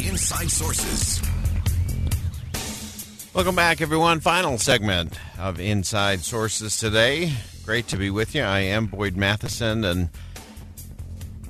Inside 0.00 0.50
Sources. 0.50 1.22
Welcome 3.34 3.54
back, 3.54 3.80
everyone. 3.80 4.20
Final 4.20 4.58
segment 4.58 5.18
of 5.38 5.60
Inside 5.60 6.20
Sources 6.20 6.78
today. 6.78 7.32
Great 7.64 7.88
to 7.88 7.96
be 7.96 8.10
with 8.10 8.34
you. 8.34 8.42
I 8.42 8.60
am 8.60 8.86
Boyd 8.86 9.16
Matheson, 9.16 9.84
and 9.84 10.10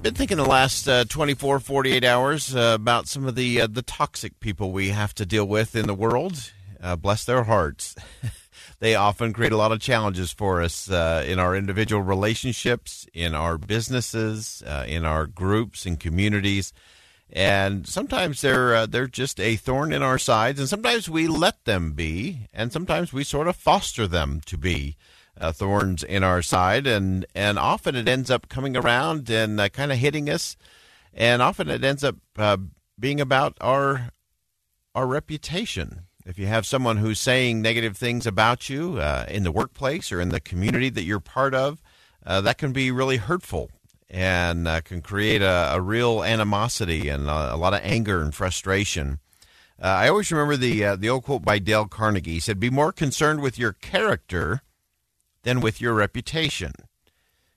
been 0.03 0.15
thinking 0.15 0.37
the 0.37 0.45
last 0.45 0.89
uh, 0.89 1.05
24, 1.05 1.61
48 1.61 2.05
hours 2.05 2.55
uh, 2.55 2.73
about 2.75 3.09
some 3.09 3.27
of 3.27 3.35
the 3.35 3.63
uh, 3.63 3.67
the 3.67 3.83
toxic 3.83 4.39
people 4.41 4.73
we 4.73 4.91
have 4.91 5.15
to 5.17 5.27
deal 5.27 5.47
with 5.47 5.75
in 5.75 5.87
the 5.87 5.95
world. 5.95 6.53
Uh, 6.83 6.97
bless 6.97 7.25
their 7.25 7.45
hearts. 7.45 7.95
they 8.79 8.95
often 8.95 9.33
create 9.33 9.53
a 9.53 9.57
lot 9.57 9.73
of 9.73 9.81
challenges 9.81 10.33
for 10.33 10.63
us 10.63 10.91
uh, 10.91 11.25
in 11.27 11.39
our 11.39 11.57
individual 11.57 12.03
relationships, 12.03 13.07
in 13.13 13.35
our 13.35 13.59
businesses, 13.59 14.63
uh, 14.67 14.85
in 14.87 15.05
our 15.05 15.27
groups 15.27 15.87
and 15.87 15.99
communities 15.99 16.73
and 17.33 17.87
sometimes 17.87 18.41
they're 18.41 18.75
uh, 18.75 18.87
they're 18.87 19.07
just 19.07 19.41
a 19.41 19.57
thorn 19.57 19.93
in 19.93 20.03
our 20.03 20.19
sides, 20.19 20.61
and 20.61 20.69
sometimes 20.69 21.09
we 21.09 21.27
let 21.27 21.65
them 21.65 21.93
be, 21.93 22.49
and 22.53 22.73
sometimes 22.73 23.13
we 23.13 23.25
sort 23.25 23.49
of 23.49 23.57
foster 23.57 24.07
them 24.07 24.41
to 24.47 24.57
be 24.57 24.97
uh, 25.41 25.53
thorns 25.53 26.03
in 26.03 26.23
our 26.23 26.43
side, 26.43 26.87
and 26.87 27.27
and 27.35 27.59
often 27.59 27.97
it 27.97 28.09
ends 28.09 28.31
up 28.31 28.49
coming 28.49 28.77
around 28.77 29.29
and 29.29 29.61
uh, 29.61 29.69
kind 29.69 29.91
of 29.91 29.99
hitting 29.99 30.31
us, 30.31 30.57
and 31.13 31.43
often 31.43 31.69
it 31.69 31.85
ends 31.85 32.05
up 32.05 32.17
uh, 32.39 32.57
being 32.99 33.21
about 33.21 33.57
our 33.61 34.11
our 34.95 35.07
reputation. 35.07 36.03
If 36.25 36.39
you 36.39 36.47
have 36.47 36.67
someone 36.67 36.97
who's 36.97 37.21
saying 37.21 37.63
negative 37.63 37.97
things 37.97 38.27
about 38.27 38.69
you 38.69 38.99
uh, 38.99 39.27
in 39.29 39.45
the 39.45 39.53
workplace 39.53 40.11
or 40.11 40.21
in 40.21 40.31
the 40.31 40.41
community 40.41 40.91
that 40.91 41.05
you're 41.05 41.21
part 41.21 41.55
of, 41.55 41.81
uh, 42.25 42.41
that 42.41 42.59
can 42.59 42.73
be 42.73 42.91
really 42.91 43.19
hurtful 43.19 43.71
and 44.09 44.69
uh, 44.69 44.81
can 44.83 45.01
create 45.01 45.43
a, 45.43 45.73
a, 45.75 45.81
real 45.81 46.23
animosity 46.23 47.09
and 47.09 47.29
a, 47.29 47.55
a, 47.55 47.57
lot 47.57 47.75
of 47.75 47.81
anger 47.83 48.23
and 48.23 48.35
frustration. 48.35 49.19
Uh, 49.83 49.87
I 49.87 50.09
always 50.09 50.31
remember 50.31 50.57
the 50.57 50.85
uh, 50.85 50.97
the 50.97 51.11
old 51.11 51.25
quote 51.25 51.45
by 51.45 51.59
Dale 51.59 51.87
Carnegie. 51.87 52.35
He 52.35 52.41
said, 52.41 52.61
"Be 52.61 52.71
more 52.71 52.93
concerned 52.93 53.41
with 53.41 53.59
your 53.59 53.73
character 53.73 54.63
than 55.43 55.61
with 55.61 55.81
your 55.81 55.93
reputation. 55.93 56.73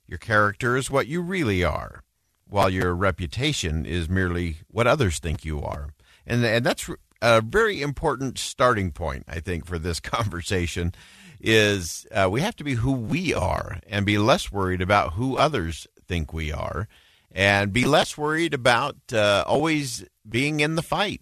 Your 0.08 0.18
character 0.18 0.76
is 0.76 0.92
what 0.92 1.08
you 1.08 1.22
really 1.22 1.64
are, 1.64 2.04
while 2.48 2.70
your 2.70 2.94
reputation 2.96 3.86
is 3.86 4.10
merely 4.10 4.58
what 4.68 4.88
others 4.88 5.20
think 5.20 5.46
you 5.46 5.62
are." 5.62 5.94
And 6.26 6.44
and 6.44 6.66
that's 6.66 6.90
a 7.22 7.42
very 7.42 7.82
important 7.82 8.38
starting 8.38 8.92
point, 8.92 9.24
I 9.28 9.40
think, 9.40 9.66
for 9.66 9.80
this 9.80 10.00
conversation. 10.02 10.94
Is 11.42 12.06
uh, 12.12 12.28
we 12.30 12.42
have 12.42 12.58
to 12.58 12.66
be 12.66 12.74
who 12.74 12.92
we 12.92 13.34
are 13.34 13.80
and 13.88 14.06
be 14.06 14.18
less 14.18 14.52
worried 14.52 14.82
about 14.82 15.14
who 15.14 15.38
others 15.38 15.88
think 16.10 16.34
we 16.34 16.52
are, 16.52 16.90
and 17.32 17.72
be 17.72 17.86
less 17.86 18.18
worried 18.18 18.54
about 18.54 18.98
uh, 19.14 19.46
always 19.48 20.04
being 20.28 20.60
in 20.60 20.76
the 20.76 20.82
fight 20.82 21.22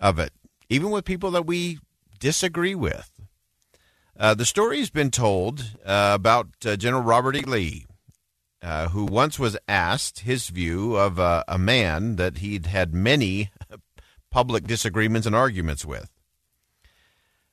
of 0.00 0.18
it, 0.18 0.32
even 0.70 0.90
with 0.90 1.04
people 1.04 1.32
that 1.32 1.44
we 1.44 1.80
disagree 2.20 2.74
with. 2.74 3.10
Uh, 4.18 4.32
the 4.32 4.44
story 4.44 4.78
has 4.78 4.90
been 4.90 5.10
told 5.10 5.74
uh, 5.84 6.12
about 6.14 6.48
uh, 6.64 6.76
General 6.76 7.02
Robert 7.02 7.34
E. 7.34 7.42
Lee, 7.42 7.86
uh, 8.62 8.88
who 8.90 9.04
once 9.04 9.40
was 9.40 9.56
asked 9.66 10.20
his 10.20 10.48
view 10.48 10.94
of 10.94 11.18
uh, 11.18 11.42
a 11.48 11.58
man 11.58 12.14
that 12.14 12.38
he'd 12.38 12.66
had 12.66 12.94
many 12.94 13.50
public 14.30 14.64
disagreements 14.68 15.26
and 15.26 15.34
arguments 15.34 15.84
with. 15.84 16.08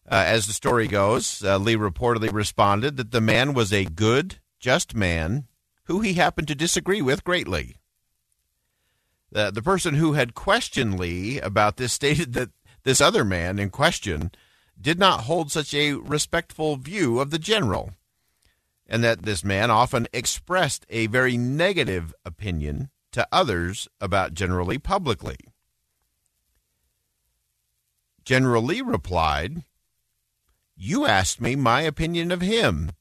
as 0.08 0.46
the 0.46 0.54
story 0.54 0.88
goes, 0.88 1.42
Lee 1.42 1.76
reportedly 1.76 2.32
responded 2.32 2.98
that 2.98 3.12
the 3.12 3.22
man 3.22 3.56
was 3.56 3.74
a 3.74 3.86
good, 3.86 4.38
just 4.60 4.94
man 4.94 5.48
who 5.86 6.02
he 6.02 6.14
happened 6.14 6.48
to 6.48 6.56
disagree 6.56 7.02
with 7.02 7.24
greatly. 7.24 7.76
The, 9.32 9.52
the 9.52 9.62
person 9.62 9.96
who 9.96 10.14
had 10.14 10.36
questioned 10.36 11.00
Lee 11.00 11.40
about 11.40 11.78
this 11.78 11.94
stated 11.94 12.34
that 12.34 12.50
this 12.84 13.00
other 13.02 13.24
man 13.24 13.60
in 13.60 13.70
question 13.70 14.32
did 14.80 15.00
not 15.00 15.22
hold 15.22 15.52
such 15.52 15.74
a 15.74 15.94
respectful 15.94 16.76
view 16.76 17.20
of 17.20 17.30
the 17.30 17.40
general, 17.40 17.94
and 18.88 19.04
that 19.04 19.24
this 19.24 19.44
man 19.44 19.70
often 19.70 20.08
expressed 20.12 20.86
a 20.90 21.08
very 21.08 21.38
negative 21.38 22.14
opinion 22.26 22.90
to 23.12 23.28
others 23.32 23.88
about 24.00 24.34
General 24.34 24.68
Lee 24.68 24.80
publicly. 24.80 25.38
General 28.24 28.64
Lee 28.64 28.82
replied, 28.82 29.64
You 30.76 31.06
asked 31.06 31.42
me 31.42 31.56
my 31.56 31.82
opinion 31.82 32.32
of 32.32 32.42
him 32.42 32.92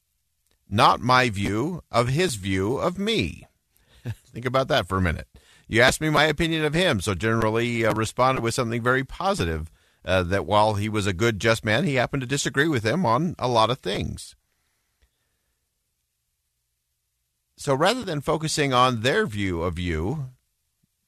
not 0.71 1.01
my 1.01 1.29
view 1.29 1.83
of 1.91 2.07
his 2.07 2.35
view 2.35 2.77
of 2.77 2.97
me. 2.97 3.45
Think 4.33 4.45
about 4.45 4.69
that 4.69 4.87
for 4.87 4.97
a 4.97 5.01
minute. 5.01 5.27
You 5.67 5.81
asked 5.81 6.01
me 6.01 6.09
my 6.09 6.25
opinion 6.25 6.65
of 6.65 6.73
him, 6.73 7.01
so 7.01 7.13
General 7.13 7.53
Lee 7.53 7.85
uh, 7.85 7.93
responded 7.93 8.41
with 8.41 8.53
something 8.53 8.81
very 8.81 9.03
positive 9.03 9.69
uh, 10.03 10.23
that 10.23 10.45
while 10.45 10.73
he 10.73 10.89
was 10.89 11.05
a 11.05 11.13
good, 11.13 11.39
just 11.39 11.63
man, 11.63 11.83
he 11.83 11.95
happened 11.95 12.21
to 12.21 12.27
disagree 12.27 12.67
with 12.67 12.83
him 12.83 13.05
on 13.05 13.35
a 13.37 13.47
lot 13.47 13.69
of 13.69 13.79
things. 13.79 14.35
So 17.55 17.75
rather 17.75 18.03
than 18.03 18.21
focusing 18.21 18.73
on 18.73 19.01
their 19.01 19.27
view 19.27 19.61
of 19.61 19.77
you, 19.77 20.31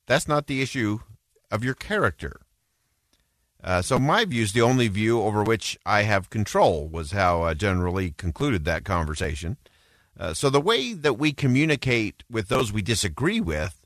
that's 0.06 0.28
not 0.28 0.48
the 0.48 0.62
issue 0.62 1.00
of 1.50 1.64
your 1.64 1.74
character. 1.74 2.43
Uh, 3.64 3.82
so 3.82 3.98
my 3.98 4.26
view 4.26 4.44
is 4.44 4.54
the 4.54 4.62
only 4.62 4.88
view 4.88 5.22
over 5.22 5.42
which 5.42 5.78
I 5.86 6.04
have 6.04 6.30
control, 6.30 6.88
was 6.88 7.12
how 7.12 7.44
uh, 7.44 7.54
General 7.54 7.94
Lee 7.94 8.14
concluded 8.18 8.66
that 8.66 8.84
conversation. 8.84 9.58
Uh, 10.20 10.34
so 10.34 10.50
the 10.50 10.62
way 10.62 10.94
that 10.94 11.14
we 11.14 11.32
communicate 11.32 12.24
with 12.30 12.50
those 12.50 12.74
we 12.74 12.82
disagree 12.82 13.40
with 13.40 13.80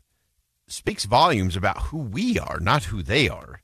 speaks 0.67 1.05
volumes 1.05 1.55
about 1.55 1.83
who 1.83 1.97
we 1.97 2.39
are, 2.39 2.59
not 2.59 2.85
who 2.85 3.03
they 3.03 3.29
are. 3.29 3.61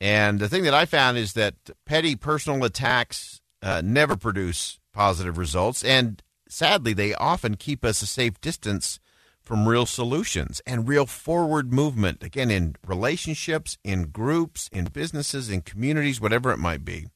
And 0.00 0.40
the 0.40 0.48
thing 0.48 0.64
that 0.64 0.74
I 0.74 0.84
found 0.84 1.16
is 1.16 1.32
that 1.32 1.54
petty 1.84 2.14
personal 2.16 2.62
attacks 2.64 3.40
uh, 3.62 3.82
never 3.84 4.16
produce 4.16 4.78
positive 4.92 5.38
results, 5.38 5.84
and 5.84 6.22
sadly, 6.48 6.92
they 6.92 7.14
often 7.14 7.56
keep 7.56 7.84
us 7.84 8.02
a 8.02 8.06
safe 8.06 8.40
distance 8.40 9.00
from 9.48 9.66
real 9.66 9.86
solutions 9.86 10.60
and 10.66 10.86
real 10.86 11.06
forward 11.06 11.72
movement, 11.72 12.22
again, 12.22 12.50
in 12.50 12.76
relationships, 12.86 13.78
in 13.82 14.02
groups, 14.08 14.68
in 14.74 14.84
businesses, 14.84 15.48
in 15.48 15.62
communities, 15.62 16.20
whatever 16.20 16.52
it 16.52 16.58
might 16.58 16.84
be. 16.84 17.06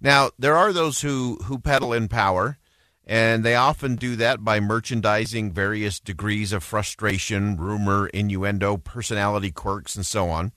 Now, 0.00 0.30
there 0.38 0.56
are 0.56 0.72
those 0.72 1.02
who, 1.02 1.36
who 1.44 1.58
peddle 1.58 1.92
in 1.92 2.08
power, 2.08 2.56
and 3.06 3.44
they 3.44 3.54
often 3.54 3.96
do 3.96 4.16
that 4.16 4.44
by 4.44 4.60
merchandising 4.60 5.52
various 5.52 6.00
degrees 6.00 6.54
of 6.54 6.64
frustration, 6.64 7.58
rumor, 7.58 8.06
innuendo, 8.06 8.78
personality 8.78 9.50
quirks, 9.50 9.94
and 9.94 10.06
so 10.06 10.30
on. 10.30 10.52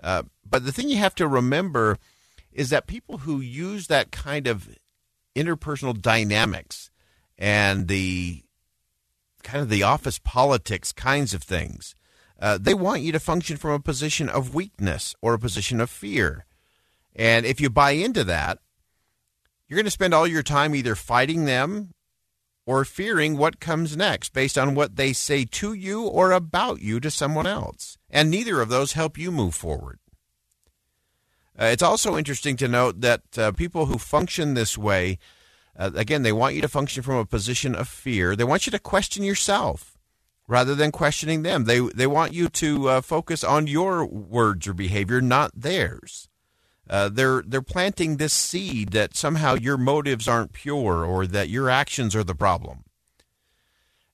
Uh, 0.00 0.22
but 0.48 0.64
the 0.64 0.70
thing 0.70 0.88
you 0.88 0.98
have 0.98 1.16
to 1.16 1.26
remember 1.26 1.98
is 2.52 2.70
that 2.70 2.86
people 2.86 3.18
who 3.18 3.40
use 3.40 3.88
that 3.88 4.12
kind 4.12 4.46
of 4.46 4.68
interpersonal 5.34 6.00
dynamics 6.00 6.92
and 7.36 7.88
the 7.88 8.44
kind 9.42 9.62
of 9.62 9.68
the 9.68 9.82
office 9.82 10.18
politics 10.18 10.92
kinds 10.92 11.34
of 11.34 11.42
things. 11.42 11.94
Uh, 12.38 12.58
they 12.60 12.74
want 12.74 13.02
you 13.02 13.12
to 13.12 13.20
function 13.20 13.56
from 13.56 13.70
a 13.70 13.80
position 13.80 14.28
of 14.28 14.54
weakness 14.54 15.14
or 15.22 15.34
a 15.34 15.38
position 15.38 15.80
of 15.80 15.88
fear. 15.88 16.44
And 17.14 17.46
if 17.46 17.60
you 17.60 17.70
buy 17.70 17.92
into 17.92 18.24
that, 18.24 18.58
you're 19.68 19.76
going 19.76 19.84
to 19.84 19.90
spend 19.90 20.12
all 20.12 20.26
your 20.26 20.42
time 20.42 20.74
either 20.74 20.94
fighting 20.94 21.44
them 21.44 21.94
or 22.66 22.84
fearing 22.84 23.36
what 23.36 23.60
comes 23.60 23.96
next 23.96 24.32
based 24.32 24.58
on 24.58 24.74
what 24.74 24.96
they 24.96 25.12
say 25.12 25.44
to 25.44 25.72
you 25.72 26.02
or 26.02 26.32
about 26.32 26.80
you 26.80 27.00
to 27.00 27.10
someone 27.10 27.46
else. 27.46 27.98
And 28.10 28.30
neither 28.30 28.60
of 28.60 28.68
those 28.68 28.92
help 28.92 29.18
you 29.18 29.30
move 29.30 29.54
forward. 29.54 29.98
Uh, 31.58 31.66
it's 31.66 31.82
also 31.82 32.16
interesting 32.16 32.56
to 32.56 32.68
note 32.68 33.00
that 33.02 33.22
uh, 33.36 33.52
people 33.52 33.86
who 33.86 33.98
function 33.98 34.54
this 34.54 34.78
way 34.78 35.18
uh, 35.78 35.90
again, 35.94 36.22
they 36.22 36.32
want 36.32 36.54
you 36.54 36.60
to 36.62 36.68
function 36.68 37.02
from 37.02 37.16
a 37.16 37.26
position 37.26 37.74
of 37.74 37.88
fear. 37.88 38.36
They 38.36 38.44
want 38.44 38.66
you 38.66 38.72
to 38.72 38.78
question 38.78 39.22
yourself 39.22 39.98
rather 40.46 40.74
than 40.74 40.92
questioning 40.92 41.42
them. 41.42 41.64
They 41.64 41.80
they 41.80 42.06
want 42.06 42.32
you 42.32 42.48
to 42.48 42.88
uh, 42.88 43.00
focus 43.00 43.42
on 43.42 43.66
your 43.66 44.04
words 44.04 44.66
or 44.66 44.74
behavior, 44.74 45.20
not 45.20 45.52
theirs. 45.54 46.28
Uh, 46.88 47.08
they're 47.08 47.42
they're 47.46 47.62
planting 47.62 48.16
this 48.16 48.32
seed 48.32 48.90
that 48.90 49.16
somehow 49.16 49.54
your 49.54 49.78
motives 49.78 50.28
aren't 50.28 50.52
pure 50.52 51.04
or 51.04 51.26
that 51.26 51.48
your 51.48 51.70
actions 51.70 52.14
are 52.14 52.24
the 52.24 52.34
problem. 52.34 52.84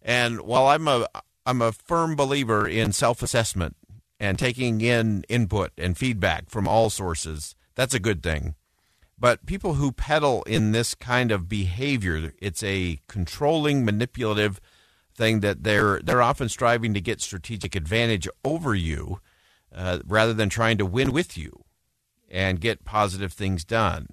And 0.01 0.43
while 0.43 0.67
I'm 0.69 0.87
a 0.87 1.09
I'm 1.45 1.63
a 1.63 1.73
firm 1.73 2.15
believer 2.15 2.69
in 2.69 2.93
self 2.93 3.23
assessment 3.23 3.77
and 4.21 4.39
taking 4.39 4.81
in 4.81 5.25
input 5.29 5.73
and 5.79 5.97
feedback 5.97 6.51
from 6.51 6.69
all 6.69 6.91
sources, 6.91 7.57
that's 7.75 7.95
a 7.95 8.01
good 8.01 8.23
thing. 8.23 8.55
But 9.21 9.47
people 9.47 9.75
who 9.75 9.91
peddle 9.91 10.43
in 10.45 10.73
this 10.73 10.95
kind 10.95 11.33
of 11.33 11.49
behavior, 11.49 12.33
it's 12.41 12.63
a 12.63 13.01
controlling, 13.09 13.85
manipulative 13.85 14.61
thing 15.15 15.41
that 15.41 15.65
they're 15.65 16.01
they're 16.01 16.23
often 16.23 16.49
striving 16.49 16.95
to 16.95 17.01
get 17.01 17.21
strategic 17.21 17.75
advantage 17.75 18.29
over 18.45 18.75
you 18.75 19.21
uh, 19.75 19.99
rather 20.07 20.33
than 20.33 20.49
trying 20.49 20.79
to 20.79 20.87
win 20.87 21.13
with 21.13 21.37
you 21.37 21.65
and 22.31 22.61
get 22.61 22.85
positive 22.85 23.33
things 23.33 23.65
done. 23.65 24.07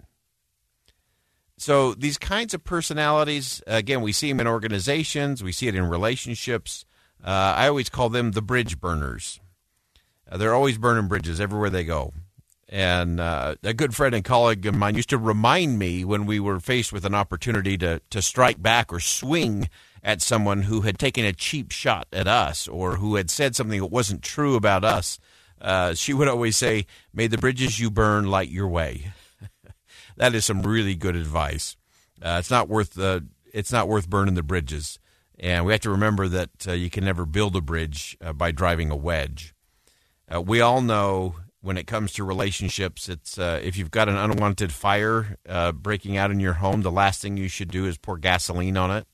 So 1.58 1.94
these 1.94 2.18
kinds 2.18 2.54
of 2.54 2.64
personalities, 2.64 3.62
again, 3.66 4.02
we 4.02 4.12
see 4.12 4.30
them 4.30 4.42
in 4.42 4.48
organizations, 4.48 5.44
we 5.44 5.52
see 5.52 5.68
it 5.68 5.76
in 5.76 5.88
relationships. 5.88 6.86
Uh, 7.24 7.54
I 7.56 7.68
always 7.68 7.90
call 7.90 8.10
them 8.10 8.32
the 8.32 8.42
bridge 8.42 8.80
burners. 8.80 9.40
Uh, 10.30 10.38
they're 10.38 10.54
always 10.54 10.78
burning 10.78 11.08
bridges 11.08 11.40
everywhere 11.40 11.70
they 11.70 11.84
go. 11.84 12.14
And 12.76 13.22
uh, 13.22 13.56
a 13.64 13.74
good 13.74 13.96
friend 13.96 14.14
and 14.14 14.26
colleague 14.26 14.66
of 14.66 14.76
mine 14.76 14.96
used 14.96 15.12
to 15.12 15.18
remind 15.18 15.80
me 15.80 16.04
when 16.04 16.26
we 16.26 16.42
were 16.42 16.60
faced 16.60 16.92
with 16.92 17.06
an 17.06 17.16
opportunity 17.16 17.78
to, 17.78 18.02
to 18.10 18.22
strike 18.22 18.62
back 18.62 18.92
or 18.92 19.00
swing 19.00 19.70
at 20.04 20.22
someone 20.22 20.64
who 20.64 20.82
had 20.82 21.00
taken 21.00 21.24
a 21.24 21.32
cheap 21.32 21.72
shot 21.72 22.06
at 22.12 22.28
us 22.28 22.68
or 22.68 22.98
who 22.98 23.16
had 23.16 23.30
said 23.30 23.56
something 23.56 23.80
that 23.80 23.86
wasn't 23.86 24.22
true 24.22 24.58
about 24.58 24.84
us. 24.84 25.20
Uh, 25.62 25.94
she 25.94 26.14
would 26.14 26.28
always 26.28 26.58
say, 26.58 26.86
May 27.14 27.28
the 27.28 27.38
bridges 27.38 27.80
you 27.80 27.90
burn 27.90 28.26
light 28.30 28.50
your 28.50 28.68
way. 28.68 29.14
that 30.18 30.36
is 30.36 30.44
some 30.44 30.62
really 30.62 30.96
good 30.96 31.16
advice. 31.16 31.78
Uh, 32.22 32.36
it's 32.40 32.52
not 32.52 32.68
worth 32.68 32.96
the 32.96 33.26
it's 33.54 33.72
not 33.72 33.88
worth 33.88 34.10
burning 34.10 34.36
the 34.36 34.44
bridges, 34.44 35.00
and 35.40 35.66
we 35.66 35.72
have 35.72 35.80
to 35.80 35.90
remember 35.90 36.28
that 36.28 36.68
uh, 36.68 36.74
you 36.74 36.90
can 36.90 37.06
never 37.06 37.26
build 37.26 37.56
a 37.56 37.62
bridge 37.62 38.18
uh, 38.20 38.34
by 38.34 38.52
driving 38.52 38.92
a 38.92 38.98
wedge. 38.98 39.56
Uh, 40.30 40.42
we 40.42 40.60
all 40.60 40.82
know 40.82 41.36
when 41.66 41.78
it 41.78 41.88
comes 41.88 42.14
to 42.14 42.24
relationships, 42.24 43.10
it's 43.10 43.40
uh, 43.40 43.60
if 43.64 43.76
you've 43.76 43.90
got 43.90 44.08
an 44.08 44.16
unwanted 44.16 44.72
fire 44.72 45.36
uh, 45.50 45.72
breaking 45.72 46.16
out 46.16 46.30
in 46.30 46.40
your 46.40 46.54
home, 46.54 46.84
the 46.84 46.92
last 46.92 47.24
thing 47.24 47.38
you 47.38 47.48
should 47.48 47.72
do 47.72 47.88
is 47.88 47.98
pour 47.98 48.20
gasoline 48.20 48.78
on 48.78 48.92
it. 48.92 49.08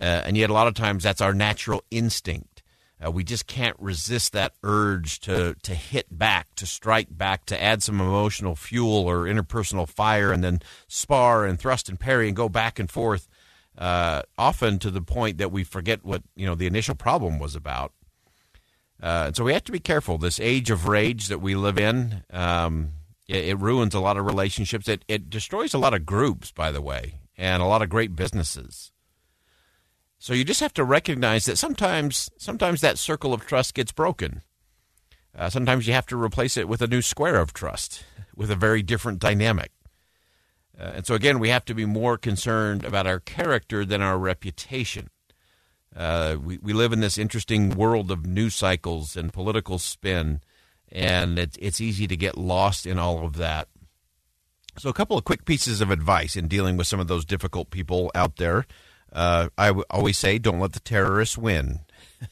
Uh, 0.00 0.22
and 0.24 0.36
yet, 0.36 0.50
a 0.50 0.52
lot 0.52 0.68
of 0.68 0.74
times, 0.74 1.02
that's 1.02 1.20
our 1.20 1.34
natural 1.34 1.82
instinct. 1.90 2.62
Uh, 3.04 3.10
we 3.10 3.24
just 3.24 3.48
can't 3.48 3.74
resist 3.80 4.32
that 4.32 4.52
urge 4.62 5.18
to 5.18 5.56
to 5.64 5.74
hit 5.74 6.06
back, 6.16 6.46
to 6.54 6.64
strike 6.64 7.08
back, 7.10 7.44
to 7.46 7.60
add 7.60 7.82
some 7.82 8.00
emotional 8.00 8.54
fuel 8.54 9.08
or 9.08 9.24
interpersonal 9.24 9.88
fire, 9.88 10.30
and 10.30 10.44
then 10.44 10.60
spar 10.86 11.44
and 11.44 11.58
thrust 11.58 11.88
and 11.88 11.98
parry 11.98 12.28
and 12.28 12.36
go 12.36 12.48
back 12.48 12.78
and 12.78 12.88
forth. 12.88 13.28
Uh, 13.76 14.22
often 14.36 14.78
to 14.78 14.92
the 14.92 15.02
point 15.02 15.38
that 15.38 15.50
we 15.50 15.64
forget 15.64 16.04
what 16.04 16.22
you 16.36 16.46
know 16.46 16.54
the 16.54 16.68
initial 16.68 16.94
problem 16.94 17.40
was 17.40 17.56
about. 17.56 17.92
Uh, 19.02 19.32
so 19.32 19.44
we 19.44 19.52
have 19.52 19.64
to 19.64 19.72
be 19.72 19.78
careful. 19.78 20.18
This 20.18 20.40
age 20.40 20.70
of 20.70 20.88
rage 20.88 21.28
that 21.28 21.40
we 21.40 21.54
live 21.54 21.78
in, 21.78 22.24
um, 22.30 22.92
it, 23.28 23.44
it, 23.44 23.58
ruins 23.58 23.94
a 23.94 24.00
lot 24.00 24.16
of 24.16 24.26
relationships. 24.26 24.88
It, 24.88 25.04
it 25.06 25.30
destroys 25.30 25.72
a 25.72 25.78
lot 25.78 25.94
of 25.94 26.04
groups, 26.04 26.50
by 26.50 26.72
the 26.72 26.82
way, 26.82 27.20
and 27.36 27.62
a 27.62 27.66
lot 27.66 27.82
of 27.82 27.88
great 27.88 28.16
businesses. 28.16 28.90
So 30.18 30.34
you 30.34 30.44
just 30.44 30.60
have 30.60 30.74
to 30.74 30.84
recognize 30.84 31.44
that 31.44 31.58
sometimes, 31.58 32.28
sometimes 32.38 32.80
that 32.80 32.98
circle 32.98 33.32
of 33.32 33.46
trust 33.46 33.74
gets 33.74 33.92
broken. 33.92 34.42
Uh, 35.36 35.48
sometimes 35.48 35.86
you 35.86 35.92
have 35.92 36.06
to 36.06 36.20
replace 36.20 36.56
it 36.56 36.68
with 36.68 36.82
a 36.82 36.88
new 36.88 37.02
square 37.02 37.36
of 37.36 37.52
trust, 37.52 38.04
with 38.34 38.50
a 38.50 38.56
very 38.56 38.82
different 38.82 39.20
dynamic. 39.20 39.70
Uh, 40.78 40.92
and 40.96 41.06
so 41.06 41.14
again, 41.14 41.38
we 41.38 41.50
have 41.50 41.64
to 41.66 41.74
be 41.74 41.86
more 41.86 42.18
concerned 42.18 42.84
about 42.84 43.06
our 43.06 43.20
character 43.20 43.84
than 43.84 44.02
our 44.02 44.18
reputation. 44.18 45.08
Uh, 45.94 46.36
we, 46.42 46.58
we 46.58 46.72
live 46.72 46.92
in 46.92 47.00
this 47.00 47.18
interesting 47.18 47.70
world 47.70 48.10
of 48.10 48.26
news 48.26 48.54
cycles 48.54 49.16
and 49.16 49.32
political 49.32 49.78
spin, 49.78 50.40
and 50.90 51.38
it's, 51.38 51.56
it's 51.60 51.80
easy 51.80 52.06
to 52.06 52.16
get 52.16 52.36
lost 52.36 52.86
in 52.86 52.98
all 52.98 53.24
of 53.24 53.36
that. 53.36 53.68
So, 54.78 54.88
a 54.88 54.94
couple 54.94 55.18
of 55.18 55.24
quick 55.24 55.44
pieces 55.44 55.80
of 55.80 55.90
advice 55.90 56.36
in 56.36 56.46
dealing 56.46 56.76
with 56.76 56.86
some 56.86 57.00
of 57.00 57.08
those 57.08 57.24
difficult 57.24 57.70
people 57.70 58.12
out 58.14 58.36
there. 58.36 58.64
Uh, 59.12 59.48
I 59.56 59.68
w- 59.68 59.84
always 59.90 60.18
say, 60.18 60.38
don't 60.38 60.60
let 60.60 60.72
the 60.72 60.80
terrorists 60.80 61.36
win. 61.36 61.80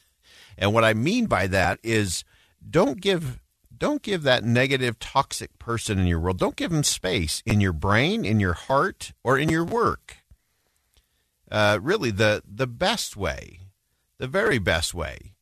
and 0.57 0.73
what 0.73 0.85
I 0.85 0.93
mean 0.93 1.25
by 1.25 1.47
that 1.47 1.79
is, 1.83 2.23
don't 2.69 3.01
give 3.01 3.39
don't 3.75 4.01
give 4.01 4.23
that 4.23 4.43
negative, 4.43 4.97
toxic 4.97 5.59
person 5.59 5.99
in 5.99 6.07
your 6.07 6.19
world. 6.19 6.39
Don't 6.39 6.55
give 6.55 6.71
them 6.71 6.83
space 6.83 7.43
in 7.45 7.61
your 7.61 7.73
brain, 7.73 8.25
in 8.25 8.39
your 8.39 8.53
heart, 8.53 9.13
or 9.23 9.37
in 9.37 9.49
your 9.49 9.63
work 9.63 10.17
uh, 11.51 11.79
really 11.81 12.11
the 12.11 12.43
the 12.45 12.67
best 12.67 13.15
way, 13.15 13.59
the 14.17 14.27
very 14.27 14.59
best 14.59 14.93
way 14.93 15.33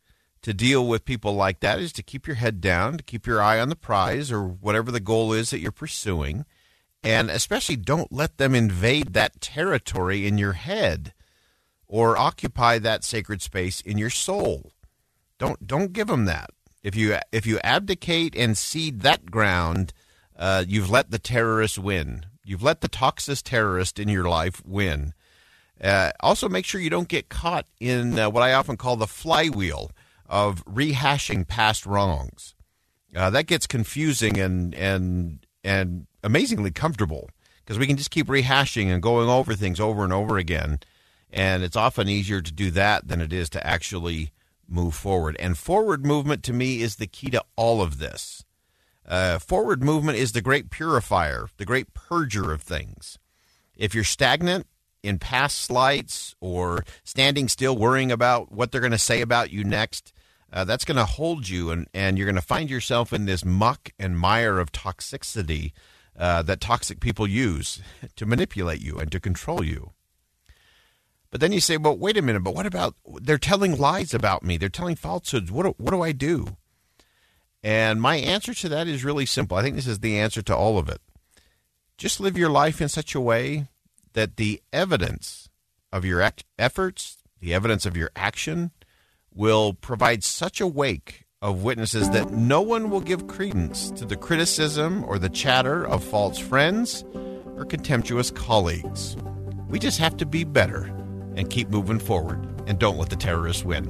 to 0.46 0.54
deal 0.54 0.88
with 0.88 1.06
people 1.06 1.34
like 1.34 1.60
that 1.62 1.80
is 1.80 1.92
to 1.92 2.04
keep 2.04 2.28
your 2.28 2.36
head 2.36 2.62
down, 2.62 2.98
to 2.98 3.04
keep 3.04 3.25
your 3.25 3.42
eye 3.42 3.60
on 3.60 3.69
the 3.69 3.75
prize 3.75 4.31
or 4.31 4.44
whatever 4.44 4.92
the 4.92 5.00
goal 5.00 5.34
is 5.34 5.50
that 5.50 5.60
you're 5.60 5.72
pursuing, 5.72 6.46
and 7.04 7.31
especially 7.31 7.75
don't 7.75 8.12
let 8.12 8.38
them 8.38 8.54
invade 8.54 9.13
that 9.13 9.42
territory 9.42 10.28
in 10.28 10.38
your 10.38 10.54
head 10.54 11.16
or 11.88 12.16
occupy 12.16 12.78
that 12.78 13.04
sacred 13.04 13.42
space 13.42 13.81
in 13.81 13.98
your 13.98 14.12
soul. 14.12 14.72
Don't 15.40 15.66
don't 15.66 15.94
give 15.94 16.07
them 16.10 16.25
that. 16.25 16.52
If 16.84 16.96
you 16.96 17.18
if 17.31 17.48
you 17.48 17.60
abdicate 17.63 18.36
and 18.36 18.56
cede 18.56 19.02
that 19.02 19.31
ground, 19.31 19.94
uh, 20.38 20.63
you've 20.68 20.92
let 20.92 21.10
the 21.10 21.18
terrorist 21.18 21.80
win. 21.80 22.28
You've 22.44 22.62
let 22.62 22.81
the 22.81 22.88
toxic 22.88 23.40
terrorist 23.44 24.00
in 24.00 24.10
your 24.10 24.30
life 24.30 24.62
win. 24.63 25.15
Uh, 25.81 26.12
also, 26.22 26.48
make 26.48 26.66
sure 26.66 26.80
you 26.80 26.89
don't 26.89 27.07
get 27.07 27.30
caught 27.30 27.66
in 27.80 28.18
uh, 28.18 28.30
what 28.30 28.44
I 28.44 28.54
often 28.54 28.77
call 28.77 28.95
the 28.95 29.07
flywheel 29.07 29.92
of 30.25 30.63
rehashing 30.66 31.48
past 31.48 31.86
wrongs. 31.86 32.56
Uh, 33.16 33.30
that 33.30 33.48
gets 33.48 33.68
confusing 33.68 34.38
and 34.39 34.74
and 34.75 35.45
and 35.63 36.07
amazingly 36.24 36.72
comfortable 36.72 37.30
because 37.63 37.80
we 37.80 37.88
can 37.88 37.98
just 37.98 38.12
keep 38.12 38.27
rehashing 38.27 38.88
and 38.88 39.01
going 39.01 39.30
over 39.30 39.54
things 39.54 39.80
over 39.80 40.04
and 40.04 40.13
over 40.13 40.38
again, 40.38 40.80
and 41.30 41.63
it's 41.63 41.75
often 41.75 42.07
easier 42.07 42.42
to 42.42 42.51
do 42.51 42.71
that 42.71 43.07
than 43.07 43.21
it 43.21 43.33
is 43.33 43.50
to 43.50 43.66
actually 43.66 44.31
move 44.68 44.95
forward. 44.95 45.36
And 45.39 45.57
forward 45.57 46.06
movement 46.06 46.44
to 46.44 46.54
me 46.54 46.81
is 46.81 46.95
the 46.95 47.07
key 47.07 47.30
to 47.31 47.44
all 47.56 47.81
of 47.81 48.00
this. 48.00 48.44
Uh, 49.07 49.38
forward 49.39 49.83
movement 49.83 50.18
is 50.18 50.31
the 50.31 50.42
great 50.42 50.69
purifier, 50.69 51.48
the 51.57 51.66
great 51.66 51.94
purger 51.94 52.51
of 52.51 52.62
things. 52.62 53.19
If 53.78 53.94
you're 53.94 54.04
stagnant, 54.04 54.68
in 55.06 55.19
past 55.19 55.60
slights 55.60 56.36
or 56.42 56.84
standing 57.04 57.48
still 57.48 57.78
worrying 57.78 58.12
about 58.12 58.52
what 58.52 58.72
they're 58.72 58.81
going 58.81 58.92
to 58.92 58.98
say 58.98 59.22
about 59.22 59.52
you 59.52 59.63
next, 59.63 60.12
uh, 60.52 60.63
that's 60.63 60.86
going 60.86 60.98
to 60.98 61.06
hold 61.06 61.48
you 61.48 61.69
and, 61.69 61.88
and 61.94 62.18
you're 62.18 62.25
going 62.25 62.36
to 62.36 62.42
find 62.42 62.69
yourself 62.69 63.13
in 63.13 63.25
this 63.25 63.46
muck 63.46 63.92
and 64.00 64.18
mire 64.18 64.59
of 64.59 64.71
toxicity 64.71 65.71
uh, 66.18 66.42
that 66.42 66.62
toxic 66.62 67.00
people 67.00 67.28
use 67.28 67.81
to 68.16 68.26
manipulate 68.26 68.81
you 68.81 68.97
and 68.97 69.12
to 69.12 69.19
control 69.19 69.64
you. 69.64 69.92
But 71.30 71.42
then 71.42 71.52
you 71.52 71.59
say, 71.59 71.76
well, 71.78 71.97
wait 71.97 72.18
a 72.18 72.21
minute, 72.21 72.44
but 72.44 72.56
what 72.56 72.66
about 72.66 72.95
they're 73.21 73.38
telling 73.38 73.78
lies 73.78 74.14
about 74.14 74.44
me? 74.44 74.57
They're 74.57 74.69
telling 74.69 74.95
falsehoods. 74.95 75.52
What 75.52 75.64
do, 75.64 75.76
what 75.78 75.92
do 75.92 76.02
I 76.02 76.14
do? 76.14 76.56
And 77.62 78.02
my 78.02 78.16
answer 78.16 78.54
to 78.54 78.69
that 78.69 78.88
is 78.88 79.04
really 79.04 79.26
simple. 79.26 79.57
I 79.57 79.62
think 79.62 79.76
this 79.76 79.88
is 79.88 80.00
the 80.00 80.18
answer 80.18 80.42
to 80.44 80.56
all 80.56 80.78
of 80.78 80.88
it. 80.88 81.02
Just 81.97 82.19
live 82.19 82.38
your 82.38 82.50
life 82.50 82.80
in 82.80 82.88
such 82.88 83.16
a 83.16 83.19
way 83.19 83.68
that 84.16 84.38
the 84.38 84.62
evidence 84.74 85.50
of 85.94 86.04
your 86.04 86.28
efforts, 86.57 87.18
the 87.40 87.54
evidence 87.54 87.86
of 87.86 87.95
your 87.95 88.10
action, 88.16 88.72
will 89.34 89.74
provide 89.74 90.24
such 90.24 90.60
a 90.60 90.68
wake 90.68 91.26
of 91.42 91.64
witnesses 91.64 92.10
that 92.10 92.31
no 92.31 92.62
one 92.62 92.90
will 92.90 93.02
give 93.02 93.28
credence 93.28 93.92
to 93.92 94.06
the 94.06 94.16
criticism 94.16 95.04
or 95.06 95.19
the 95.19 95.30
chatter 95.30 95.86
of 95.86 96.04
false 96.04 96.40
friends 96.40 97.04
or 97.56 97.66
contemptuous 97.66 98.31
colleagues. 98.31 99.16
We 99.68 99.78
just 99.78 100.00
have 100.00 100.18
to 100.18 100.26
be 100.26 100.44
better 100.44 100.86
and 101.36 101.50
keep 101.50 101.69
moving 101.69 102.00
forward 102.00 102.44
and 102.68 102.80
don't 102.80 102.98
let 102.98 103.10
the 103.10 103.16
terrorists 103.16 103.64
win. 103.64 103.86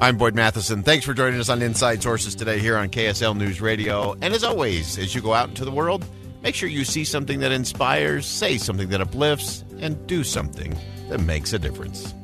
I'm 0.00 0.16
Boyd 0.16 0.34
Matheson. 0.34 0.82
Thanks 0.82 1.04
for 1.04 1.14
joining 1.14 1.38
us 1.38 1.48
on 1.48 1.62
Inside 1.62 2.02
Sources 2.02 2.34
today 2.34 2.58
here 2.58 2.76
on 2.76 2.88
KSL 2.88 3.36
News 3.36 3.60
Radio. 3.60 4.16
And 4.20 4.34
as 4.34 4.42
always, 4.42 4.98
as 4.98 5.14
you 5.14 5.20
go 5.20 5.34
out 5.34 5.48
into 5.48 5.64
the 5.64 5.70
world, 5.70 6.04
make 6.46 6.54
sure 6.54 6.68
you 6.68 6.84
see 6.84 7.04
something 7.04 7.40
that 7.40 7.50
inspires, 7.50 8.24
say 8.24 8.56
something 8.56 8.88
that 8.90 9.00
uplifts, 9.00 9.64
and 9.80 10.06
do 10.06 10.22
something 10.22 10.78
that 11.08 11.18
makes 11.18 11.52
a 11.52 11.58
difference. 11.58 12.14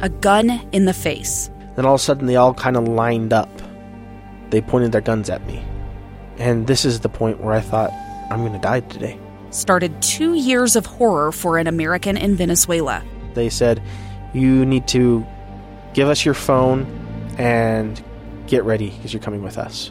A 0.00 0.08
gun 0.08 0.64
in 0.70 0.84
the 0.84 0.94
face. 0.94 1.50
Then 1.74 1.84
all 1.84 1.94
of 1.94 2.00
a 2.00 2.04
sudden, 2.04 2.26
they 2.26 2.36
all 2.36 2.54
kind 2.54 2.76
of 2.76 2.86
lined 2.86 3.32
up. 3.32 3.50
They 4.50 4.60
pointed 4.60 4.92
their 4.92 5.00
guns 5.00 5.28
at 5.28 5.44
me. 5.48 5.60
And 6.38 6.68
this 6.68 6.84
is 6.84 7.00
the 7.00 7.08
point 7.08 7.40
where 7.40 7.52
I 7.52 7.62
thought, 7.62 7.90
I'm 8.30 8.42
going 8.42 8.52
to 8.52 8.60
die 8.60 8.80
today. 8.80 9.18
Started 9.50 10.00
two 10.00 10.34
years 10.34 10.76
of 10.76 10.86
horror 10.86 11.32
for 11.32 11.58
an 11.58 11.66
American 11.66 12.16
in 12.16 12.36
Venezuela. 12.36 13.02
They 13.34 13.50
said, 13.50 13.82
You 14.32 14.64
need 14.64 14.86
to 14.88 15.26
give 15.94 16.06
us 16.06 16.24
your 16.24 16.34
phone 16.34 16.86
and 17.38 18.00
get 18.46 18.62
ready 18.62 18.90
because 18.90 19.12
you're 19.12 19.22
coming 19.22 19.42
with 19.42 19.58
us. 19.58 19.90